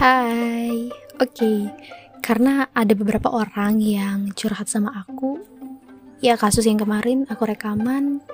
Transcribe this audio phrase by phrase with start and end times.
[0.00, 0.88] Hai,
[1.20, 1.52] oke.
[2.24, 5.36] Karena ada beberapa orang yang curhat sama aku.
[6.24, 8.24] Ya kasus yang kemarin aku rekaman.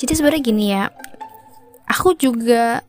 [0.00, 0.88] Jadi sebenarnya gini ya.
[1.84, 2.80] Aku juga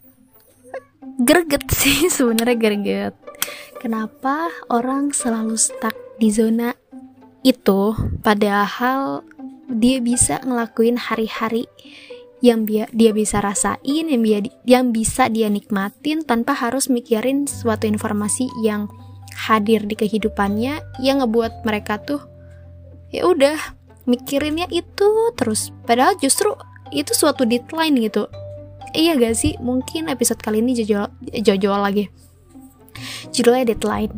[1.20, 3.14] greget sih sebenarnya greget.
[3.83, 6.71] Kenapa orang selalu stuck di zona
[7.43, 7.92] itu
[8.24, 9.28] padahal
[9.68, 11.68] dia bisa ngelakuin hari-hari
[12.41, 17.89] yang dia, dia bisa rasain, yang, dia, yang bisa dia nikmatin tanpa harus mikirin suatu
[17.89, 18.86] informasi yang
[19.33, 22.21] hadir di kehidupannya yang ngebuat mereka tuh
[23.14, 23.57] ya udah
[24.05, 25.73] mikirinnya itu terus.
[25.86, 26.54] Padahal justru
[26.93, 28.29] itu suatu deadline gitu.
[28.95, 29.54] Iya gak sih?
[29.59, 31.11] Mungkin episode kali ini jojol
[31.42, 32.06] jojol lagi.
[33.30, 34.14] Judulnya deadline.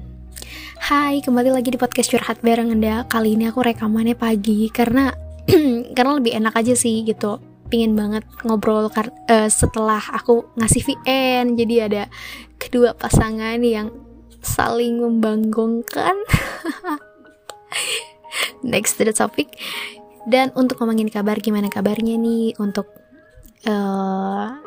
[0.79, 3.03] Hai, kembali lagi di podcast curhat bareng Anda.
[3.11, 5.11] Kali ini aku rekamannya pagi karena
[5.97, 11.75] karena lebih enak aja sih gitu pingin banget ngobrol uh, setelah aku ngasih VN jadi
[11.85, 12.03] ada
[12.57, 13.93] kedua pasangan yang
[14.43, 16.15] saling membanggongkan.
[18.63, 19.55] Next to the topic.
[20.27, 22.91] Dan untuk ngomongin kabar gimana kabarnya nih untuk
[23.65, 24.59] uh,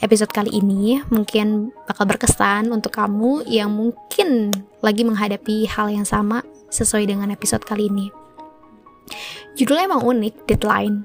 [0.00, 1.02] episode kali ini?
[1.10, 7.66] Mungkin bakal berkesan untuk kamu yang mungkin lagi menghadapi hal yang sama sesuai dengan episode
[7.66, 8.06] kali ini.
[9.58, 11.02] Judulnya emang unik deadline.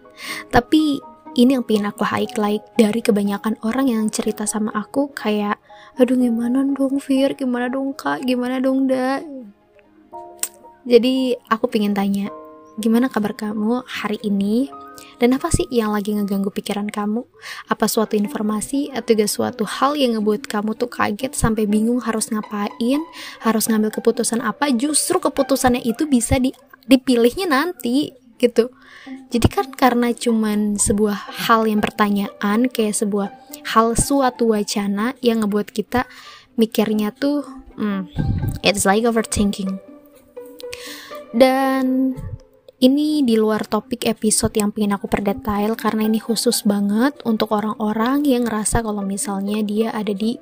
[0.54, 1.02] Tapi
[1.36, 5.60] ini yang pengen aku highlight dari kebanyakan orang yang cerita sama aku kayak
[6.00, 7.36] aduh gimana dong Fir?
[7.36, 8.24] Gimana dong kak?
[8.24, 9.20] Gimana dong da?
[10.88, 12.32] Jadi aku pengen tanya
[12.80, 14.72] gimana kabar kamu hari ini?
[15.16, 17.24] Dan apa sih yang lagi ngeganggu pikiran kamu?
[17.72, 22.32] Apa suatu informasi atau juga suatu hal yang ngebuat kamu tuh kaget sampai bingung harus
[22.32, 23.00] ngapain,
[23.44, 24.72] harus ngambil keputusan apa?
[24.76, 26.52] Justru keputusannya itu bisa di,
[26.88, 28.72] dipilihnya nanti gitu.
[29.32, 33.30] Jadi kan karena cuman sebuah hal yang pertanyaan kayak sebuah
[33.76, 36.10] hal suatu wacana yang ngebuat kita
[36.56, 37.44] mikirnya tuh
[37.80, 38.12] hmm,
[38.64, 39.80] it's like overthinking.
[41.36, 42.16] Dan
[42.84, 48.28] ini di luar topik episode yang pengen aku perdetail karena ini khusus banget untuk orang-orang
[48.28, 50.36] yang ngerasa kalau misalnya dia ada di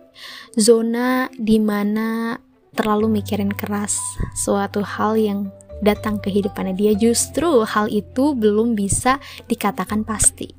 [0.57, 2.37] zona di mana
[2.73, 4.01] terlalu mikirin keras
[4.33, 5.39] suatu hal yang
[5.81, 6.75] datang kehidupannya.
[6.75, 9.17] Dia justru hal itu belum bisa
[9.49, 10.53] dikatakan pasti.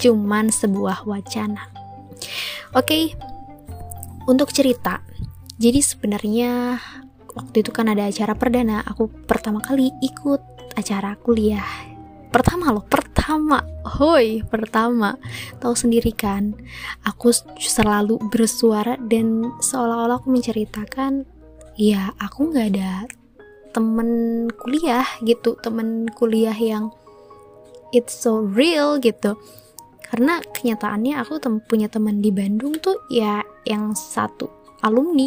[0.00, 1.68] Cuman sebuah wacana.
[2.74, 3.04] Oke okay,
[4.26, 5.04] untuk cerita.
[5.54, 6.80] Jadi sebenarnya
[7.34, 8.82] waktu itu kan ada acara perdana.
[8.86, 10.42] Aku pertama kali ikut
[10.74, 11.66] acara kuliah.
[12.34, 13.62] Pertama loh pertama.
[13.86, 15.14] Hoi pertama.
[15.62, 16.58] Tahu sendiri kan
[17.06, 17.30] aku
[17.62, 21.22] selalu bersuara dan seolah-olah aku menceritakan
[21.78, 22.92] ya aku nggak ada
[23.74, 26.94] temen kuliah gitu temen kuliah yang
[27.90, 29.34] it's so real gitu.
[30.06, 34.46] Karena kenyataannya aku tem punya teman di Bandung tuh ya yang satu
[34.86, 35.26] alumni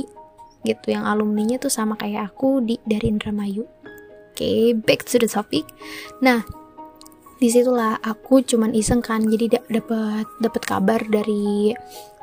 [0.63, 3.67] gitu yang alumninya tuh sama kayak aku di dari Indramayu.
[3.67, 5.67] Oke okay, back to the topic.
[6.23, 6.43] Nah
[7.37, 11.75] di situlah aku cuman iseng kan jadi dapat dapat kabar dari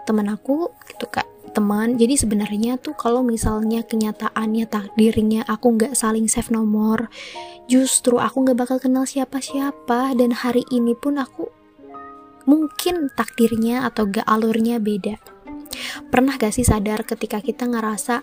[0.08, 1.94] teman aku gitu kak teman.
[1.94, 7.06] Jadi sebenarnya tuh kalau misalnya kenyataannya takdirnya aku nggak saling save nomor
[7.70, 10.19] justru aku nggak bakal kenal siapa-siapa.
[10.19, 11.48] Dan hari ini pun aku
[12.44, 15.16] mungkin takdirnya atau gak alurnya beda.
[16.12, 18.20] Pernah gak sih sadar ketika kita ngerasa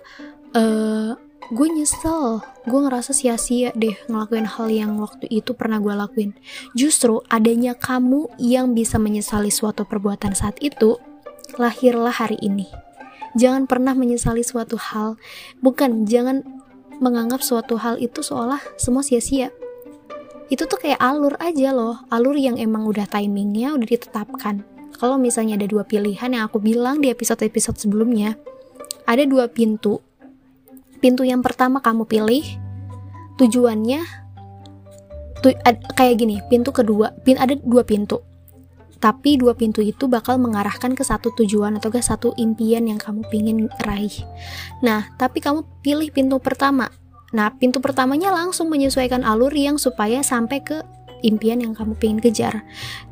[0.54, 1.18] uh,
[1.52, 6.32] gue nyesel gue ngerasa sia-sia deh ngelakuin hal yang waktu itu pernah gue lakuin.
[6.78, 11.02] Justru adanya kamu yang bisa menyesali suatu perbuatan saat itu
[11.60, 12.91] lahirlah hari ini
[13.38, 15.16] jangan pernah menyesali suatu hal.
[15.60, 16.44] Bukan jangan
[17.02, 19.50] menganggap suatu hal itu seolah semua sia-sia.
[20.52, 22.04] Itu tuh kayak alur aja loh.
[22.12, 24.64] Alur yang emang udah timingnya udah ditetapkan.
[25.00, 28.38] Kalau misalnya ada dua pilihan yang aku bilang di episode-episode sebelumnya
[29.10, 30.04] ada dua pintu.
[31.02, 32.46] Pintu yang pertama kamu pilih
[33.42, 34.22] tujuannya
[35.42, 35.50] tu,
[35.98, 38.22] kayak gini pintu kedua pin ada dua pintu
[39.02, 43.26] tapi dua pintu itu bakal mengarahkan ke satu tujuan atau ke satu impian yang kamu
[43.34, 44.14] pingin raih.
[44.86, 46.94] Nah, tapi kamu pilih pintu pertama.
[47.34, 50.86] Nah, pintu pertamanya langsung menyesuaikan alur yang supaya sampai ke
[51.26, 52.62] impian yang kamu pingin kejar.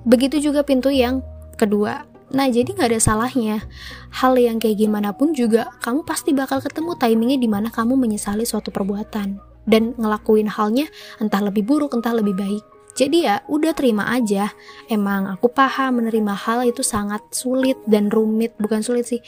[0.05, 1.25] Begitu juga pintu yang
[1.57, 2.05] kedua.
[2.29, 3.65] Nah, jadi nggak ada salahnya.
[4.13, 8.45] Hal yang kayak gimana pun juga, kamu pasti bakal ketemu timingnya di mana kamu menyesali
[8.45, 9.41] suatu perbuatan.
[9.65, 10.85] Dan ngelakuin halnya
[11.17, 12.78] entah lebih buruk, entah lebih baik.
[12.99, 14.51] Jadi ya udah terima aja.
[14.91, 19.23] Emang aku paham menerima hal itu sangat sulit dan rumit, bukan sulit sih.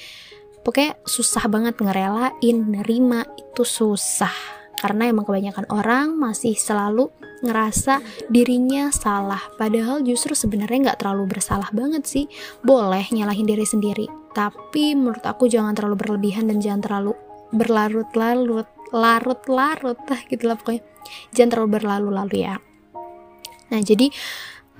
[0.59, 4.35] Pokoknya susah banget ngerelain, nerima itu susah.
[4.75, 7.07] Karena emang kebanyakan orang masih selalu
[7.47, 9.39] ngerasa dirinya salah.
[9.55, 12.25] Padahal justru sebenarnya nggak terlalu bersalah banget sih.
[12.59, 14.11] Boleh nyalahin diri sendiri.
[14.35, 17.15] Tapi menurut aku jangan terlalu berlebihan dan jangan terlalu
[17.55, 20.83] berlarut-larut larut-larut lah gitu lah pokoknya
[21.31, 22.59] jangan terlalu berlalu-lalu ya
[23.71, 24.11] nah jadi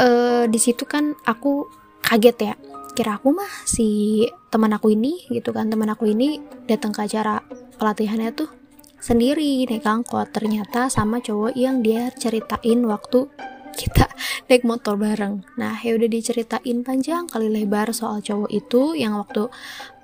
[0.03, 1.67] uh, di situ kan aku
[2.03, 2.53] kaget ya
[2.91, 7.39] kira aku mah si teman aku ini gitu kan teman aku ini datang ke acara
[7.79, 8.51] pelatihannya tuh
[8.99, 13.31] sendiri naik angkot ternyata sama cowok yang dia ceritain waktu
[13.71, 14.11] kita
[14.51, 15.47] naik motor bareng.
[15.55, 19.47] Nah, ya udah diceritain panjang kali lebar soal cowok itu yang waktu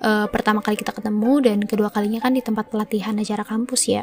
[0.02, 4.02] uh, pertama kali kita ketemu dan kedua kalinya kan di tempat pelatihan acara kampus ya.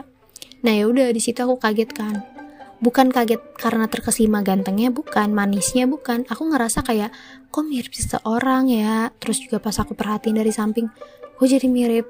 [0.62, 2.35] Nah, ya udah di situ aku kaget kan
[2.84, 5.32] bukan kaget karena terkesima gantengnya bukan.
[5.32, 6.28] Manisnya bukan.
[6.28, 7.12] Aku ngerasa kayak
[7.52, 9.12] kok mirip seseorang ya?
[9.20, 10.88] Terus juga pas aku perhatiin dari samping
[11.36, 12.08] kok jadi mirip?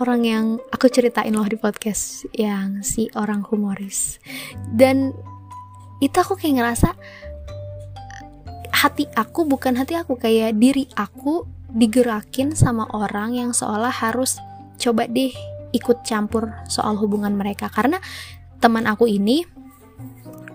[0.00, 4.16] Orang yang aku ceritain loh di podcast yang si orang humoris.
[4.64, 5.12] Dan
[6.00, 6.96] itu aku kayak ngerasa
[8.72, 11.44] hati aku bukan hati aku kayak diri aku
[11.76, 14.40] digerakin sama orang yang seolah harus
[14.80, 15.36] coba deh
[15.76, 17.68] ikut campur soal hubungan mereka.
[17.68, 18.00] Karena
[18.58, 19.44] teman aku ini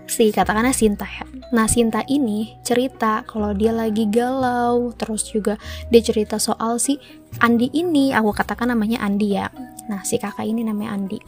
[0.06, 1.26] si katakanlah Sinta ya.
[1.52, 5.58] Nah Sinta ini cerita kalau dia lagi galau, terus juga
[5.90, 6.98] dia cerita soal si
[7.42, 9.50] Andi ini, aku katakan namanya Andi ya.
[9.90, 11.18] Nah si kakak ini namanya Andi.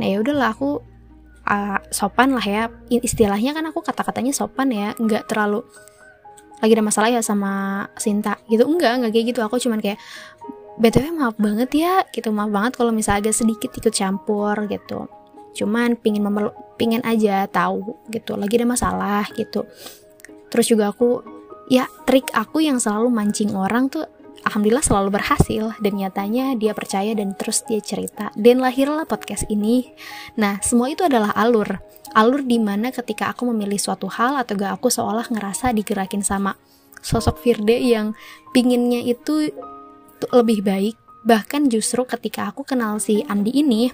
[0.00, 0.80] Nah ya udahlah aku
[1.46, 2.68] uh, sopan lah ya.
[2.90, 5.62] Istilahnya kan aku kata-katanya sopan ya, nggak terlalu
[6.60, 10.00] lagi ada masalah ya sama Sinta gitu enggak enggak kayak gitu aku cuman kayak
[10.80, 15.08] btw maaf banget ya gitu maaf banget kalau misalnya agak sedikit ikut campur gitu
[15.56, 19.64] cuman pingin memerlu pingin aja tahu gitu lagi ada masalah gitu.
[20.52, 21.24] Terus juga aku
[21.66, 24.06] ya trik aku yang selalu mancing orang tuh
[24.46, 29.90] alhamdulillah selalu berhasil dan nyatanya dia percaya dan terus dia cerita dan lahirlah podcast ini.
[30.38, 31.82] Nah semua itu adalah alur.
[32.14, 36.54] Alur di mana ketika aku memilih suatu hal atau gak aku seolah ngerasa digerakin sama
[37.02, 38.14] sosok Firde yang
[38.54, 39.50] pinginnya itu
[40.32, 40.96] lebih baik.
[41.26, 43.90] Bahkan justru ketika aku kenal si Andi ini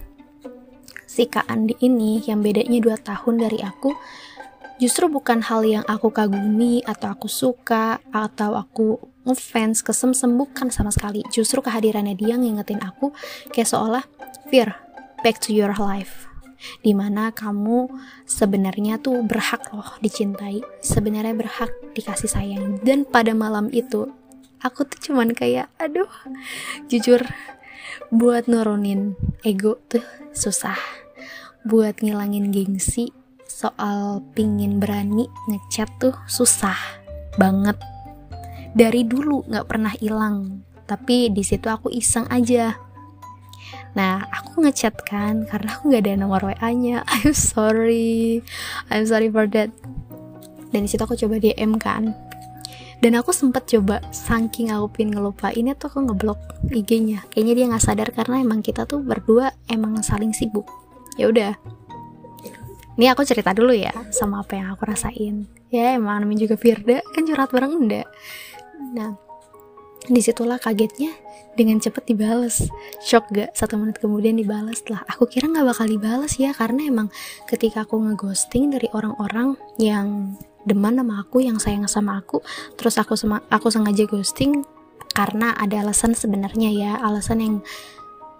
[1.12, 3.92] si Kak Andi ini yang bedanya 2 tahun dari aku
[4.80, 8.96] justru bukan hal yang aku kagumi atau aku suka atau aku
[9.28, 11.20] ngefans kesemsem bukan sama sekali.
[11.28, 13.12] Justru kehadirannya dia ngingetin aku
[13.52, 14.04] kayak seolah
[14.48, 14.72] Fir
[15.20, 16.32] back to your life.
[16.80, 17.92] Di mana kamu
[18.24, 22.80] sebenarnya tuh berhak loh dicintai sebenarnya berhak dikasih sayang.
[22.80, 24.08] Dan pada malam itu
[24.64, 26.08] aku tuh cuman kayak aduh
[26.88, 27.20] jujur
[28.08, 31.01] buat nurunin ego tuh susah
[31.62, 33.14] buat ngilangin gengsi
[33.46, 36.74] soal pingin berani ngechat tuh susah
[37.38, 37.78] banget.
[38.74, 42.74] Dari dulu nggak pernah hilang tapi di situ aku iseng aja.
[43.94, 48.42] Nah aku ngechat kan karena aku nggak ada nomor wa nya I'm sorry.
[48.90, 49.70] I'm sorry for that.
[50.74, 52.10] Dan di situ aku coba DM kan.
[53.02, 56.38] Dan aku sempet coba saking aku pin ngelupainnya tuh aku ngeblok
[56.70, 60.81] IG-nya kayaknya dia nggak sadar karena emang kita tuh berdua emang saling sibuk
[61.16, 61.52] ya udah.
[62.92, 65.48] Ini aku cerita dulu ya sama apa yang aku rasain.
[65.72, 68.08] Ya emang namanya juga Firda kan curhat bareng enggak
[68.92, 69.14] nah
[70.10, 71.14] di situlah kagetnya
[71.54, 72.66] dengan cepet dibales.
[72.98, 75.06] Shock gak satu menit kemudian dibales lah.
[75.06, 77.06] Aku kira nggak bakal dibales ya karena emang
[77.46, 80.34] ketika aku ngeghosting dari orang-orang yang
[80.66, 82.38] deman sama aku yang sayang sama aku
[82.78, 84.62] terus aku sama aku sengaja ghosting
[85.14, 86.92] karena ada alasan sebenarnya ya.
[86.98, 87.54] Alasan yang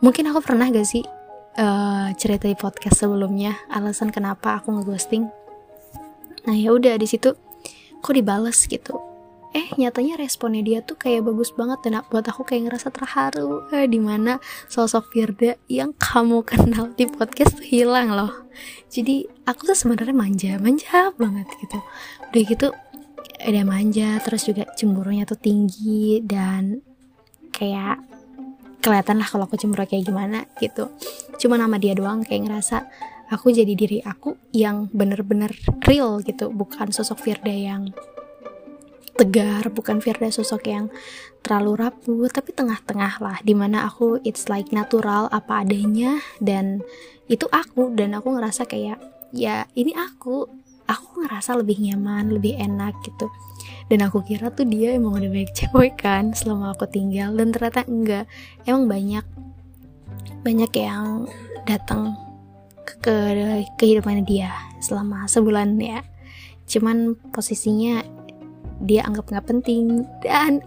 [0.02, 1.06] mungkin aku pernah gak sih
[1.58, 5.28] uh, cerita di podcast sebelumnya alasan kenapa aku ngeghosting.
[6.48, 7.36] Nah ya udah di situ
[8.02, 8.98] kok dibales gitu.
[9.52, 13.68] Eh nyatanya responnya dia tuh kayak bagus banget dan buat aku kayak ngerasa terharu.
[13.68, 14.40] Eh, di mana
[14.72, 18.32] sosok Firda yang kamu kenal di podcast tuh hilang loh.
[18.88, 21.78] Jadi aku tuh sebenarnya manja manja banget gitu.
[22.32, 22.68] Udah gitu
[23.42, 26.80] ada manja terus juga cemburunya tuh tinggi dan
[27.52, 28.00] kayak
[28.82, 30.90] kelihatan lah kalau aku cemburu kayak gimana gitu.
[31.38, 32.90] Cuma nama dia doang kayak ngerasa
[33.30, 35.54] aku jadi diri aku yang bener-bener
[35.86, 36.50] real gitu.
[36.50, 37.94] Bukan sosok Firda yang
[39.12, 40.90] tegar bukan Firda sosok yang
[41.44, 46.82] terlalu rapuh tapi tengah-tengah lah di mana aku it's like natural apa adanya dan
[47.30, 47.94] itu aku.
[47.94, 48.98] Dan aku ngerasa kayak
[49.30, 50.50] ya ini aku
[50.86, 53.30] aku ngerasa lebih nyaman lebih enak gitu.
[53.90, 57.84] Dan aku kira tuh dia emang udah baik cewek kan selama aku tinggal dan ternyata
[57.84, 58.24] enggak.
[58.64, 59.24] Emang banyak
[60.42, 61.30] banyak yang
[61.68, 62.16] datang
[62.82, 63.12] ke, ke
[63.78, 64.50] kehidupannya dia
[64.82, 66.02] selama sebulan ya.
[66.66, 68.02] Cuman posisinya
[68.82, 70.58] dia anggap nggak penting dan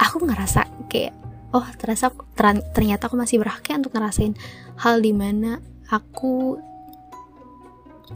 [0.00, 1.12] aku ngerasa kayak
[1.54, 2.10] oh terasa
[2.72, 4.34] ternyata aku masih berhak ya untuk ngerasain
[4.80, 5.60] hal di mana
[5.92, 6.58] aku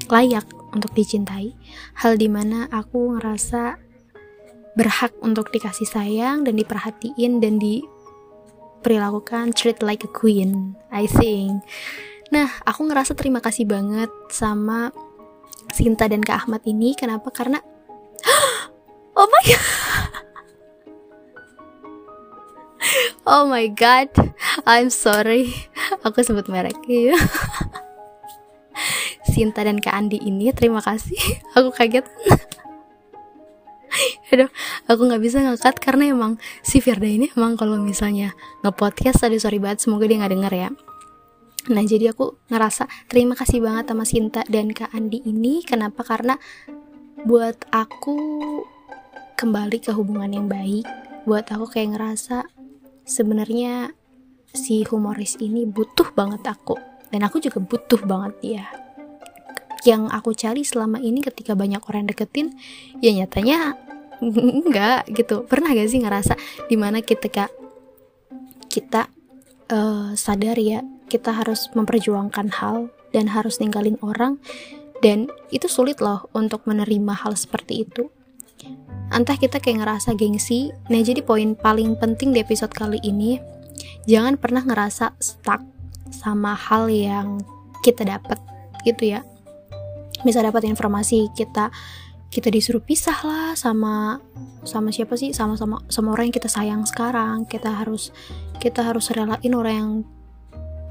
[0.07, 1.59] layak untuk dicintai.
[1.99, 3.75] Hal di mana aku ngerasa
[4.79, 7.83] berhak untuk dikasih sayang dan diperhatiin dan di
[8.79, 11.67] diperlakukan treat like a queen I think.
[12.31, 14.95] Nah aku ngerasa terima kasih banget sama
[15.75, 16.95] Sinta dan Kak Ahmad ini.
[16.95, 17.29] Kenapa?
[17.35, 17.59] Karena
[19.19, 19.67] oh my god.
[23.29, 24.09] Oh my god.
[24.65, 25.53] I'm sorry.
[26.01, 26.81] Aku sebut merek
[29.39, 31.15] Sinta dan Kak Andi ini terima kasih.
[31.55, 32.03] Aku kaget.
[34.35, 34.51] Aduh
[34.91, 39.63] aku nggak bisa ngangkat karena emang si Firda ini emang kalau misalnya nge-podcast tadi sorry
[39.63, 40.69] banget semoga dia nggak denger ya.
[41.73, 45.63] Nah jadi aku ngerasa terima kasih banget sama Sinta dan Kak Andi ini.
[45.63, 46.03] Kenapa?
[46.03, 46.35] Karena
[47.23, 48.19] buat aku
[49.39, 50.85] kembali ke hubungan yang baik
[51.25, 52.51] buat aku kayak ngerasa
[53.07, 53.95] sebenarnya
[54.51, 56.75] si humoris ini butuh banget aku.
[57.09, 58.88] Dan aku juga butuh banget dia
[59.89, 62.53] yang aku cari selama ini ketika banyak orang deketin
[63.01, 63.73] ya nyatanya
[64.21, 65.49] enggak gitu.
[65.49, 66.37] Pernah gak sih ngerasa
[66.69, 67.49] di mana ketika
[68.69, 69.09] kita
[69.73, 74.37] uh, sadar ya kita harus memperjuangkan hal dan harus ninggalin orang
[75.01, 78.13] dan itu sulit loh untuk menerima hal seperti itu.
[79.09, 83.41] Entah kita kayak ngerasa gengsi nah jadi poin paling penting di episode kali ini
[84.05, 85.65] jangan pernah ngerasa stuck
[86.13, 87.41] sama hal yang
[87.81, 88.37] kita dapat
[88.85, 89.21] gitu ya
[90.27, 91.71] bisa dapat informasi kita
[92.29, 94.21] kita disuruh pisah lah sama
[94.65, 95.33] sama siapa sih?
[95.33, 97.49] Sama sama sama orang yang kita sayang sekarang.
[97.49, 98.13] Kita harus
[98.61, 99.91] kita harus relain orang yang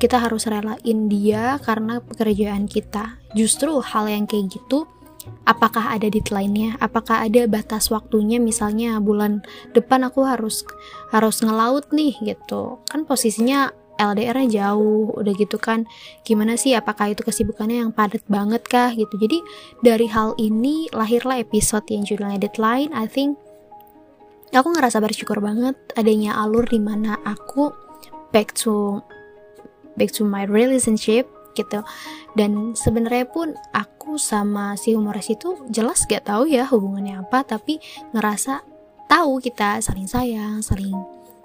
[0.02, 3.22] kita harus relain dia karena pekerjaan kita.
[3.38, 4.90] Justru hal yang kayak gitu
[5.46, 6.80] apakah ada deadline-nya?
[6.82, 8.42] Apakah ada batas waktunya?
[8.42, 9.44] Misalnya bulan
[9.78, 10.64] depan aku harus
[11.14, 12.82] harus ngelaut nih gitu.
[12.90, 15.90] Kan posisinya LDR-nya jauh udah gitu kan.
[16.24, 19.18] Gimana sih apakah itu kesibukannya yang padat banget kah gitu.
[19.18, 19.42] Jadi
[19.82, 22.94] dari hal ini lahirlah episode yang judulnya Deadline.
[22.94, 23.36] I think
[24.56, 27.74] aku ngerasa bersyukur banget adanya alur di mana aku
[28.32, 29.02] back to
[29.98, 31.28] back to my relationship
[31.58, 31.82] gitu.
[32.38, 37.82] Dan sebenarnya pun aku sama si humoris itu jelas gak tahu ya hubungannya apa tapi
[38.14, 38.62] ngerasa
[39.10, 40.96] tahu kita saling sayang saling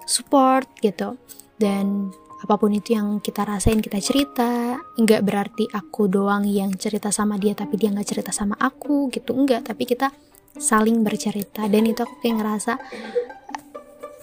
[0.05, 1.17] support gitu.
[1.57, 2.11] Dan
[2.43, 4.75] apa pun itu yang kita rasain kita cerita.
[4.99, 9.31] Nggak berarti aku doang yang cerita sama dia tapi dia nggak cerita sama aku gitu.
[9.31, 10.11] Enggak tapi kita
[10.59, 11.63] saling bercerita.
[11.71, 12.73] Dan itu aku kayak ngerasa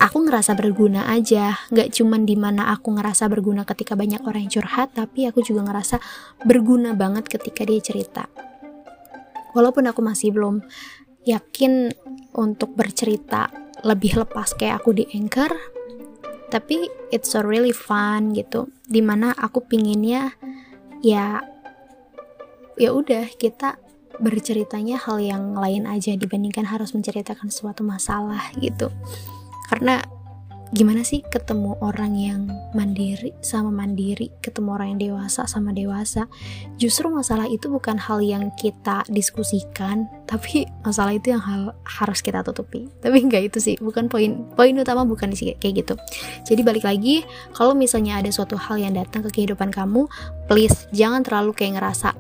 [0.05, 1.57] aku ngerasa berguna aja.
[1.73, 5.65] Nggak cuman di mana aku ngerasa berguna ketika banyak orang yang curhat tapi aku juga
[5.65, 5.97] ngerasa
[6.45, 8.29] berguna banget ketika dia cerita.
[9.57, 10.61] Walaupun aku masih belum
[11.25, 11.89] yakin
[12.37, 13.49] untuk bercerita
[13.81, 15.80] lebih lepas kayak aku di anchor
[16.51, 18.69] tapi it's so really fun gitu.
[18.85, 20.35] Di mana aku pinginnya
[21.01, 21.41] ya
[22.77, 23.81] ya udah kita
[24.21, 28.93] berceritanya hal yang lain aja dibandingkan harus menceritakan suatu masalah gitu.
[29.73, 30.05] Karena
[30.71, 32.47] gimana sih ketemu orang yang
[32.79, 36.31] mandiri sama mandiri, ketemu orang yang dewasa sama dewasa.
[36.79, 42.47] Justru masalah itu bukan hal yang kita diskusikan, tapi masalah itu yang hal harus kita
[42.47, 42.87] tutupi.
[43.03, 45.95] Tapi enggak itu sih, bukan poin poin utama bukan sih kayak gitu.
[46.47, 50.07] Jadi balik lagi, kalau misalnya ada suatu hal yang datang ke kehidupan kamu,
[50.47, 52.15] please jangan terlalu kayak ngerasa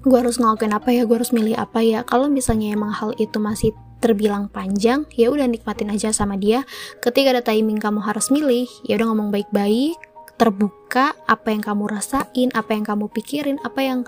[0.00, 2.00] gue harus ngelakuin apa ya, gue harus milih apa ya.
[2.08, 6.64] Kalau misalnya emang hal itu masih terbilang panjang, ya udah nikmatin aja sama dia.
[7.04, 9.96] Ketika ada timing kamu harus milih, ya udah ngomong baik-baik,
[10.40, 14.00] terbuka apa yang kamu rasain, apa yang kamu pikirin, apa yang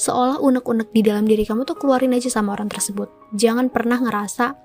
[0.00, 3.12] seolah unek-unek di dalam diri kamu tuh keluarin aja sama orang tersebut.
[3.36, 4.56] Jangan pernah ngerasa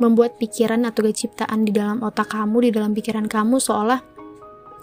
[0.00, 4.00] membuat pikiran atau ciptaan di dalam otak kamu, di dalam pikiran kamu seolah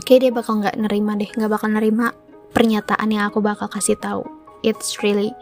[0.05, 2.13] kayak dia bakal nggak nerima deh, nggak bakal nerima
[2.53, 4.42] pernyataan yang aku bakal kasih tahu.
[4.65, 5.35] It's really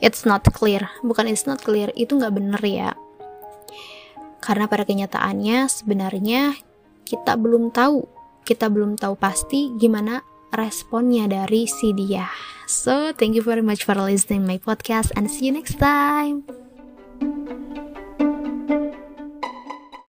[0.00, 0.88] it's not clear.
[1.04, 2.90] Bukan it's not clear itu nggak bener ya.
[4.40, 6.58] Karena pada kenyataannya sebenarnya
[7.04, 8.04] kita belum tahu.
[8.44, 10.20] Kita belum tahu pasti gimana
[10.52, 12.28] responnya dari si dia.
[12.68, 16.44] So thank you very much for listening my podcast and see you next time